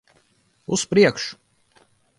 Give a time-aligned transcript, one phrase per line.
[0.77, 1.39] Uz priekšu!